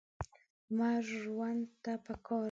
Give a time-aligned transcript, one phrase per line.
[0.71, 2.39] لمر ژوند ته پکار دی.